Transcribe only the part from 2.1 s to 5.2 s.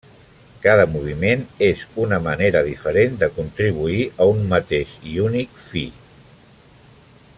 manera diferent de contribuir a un mateix i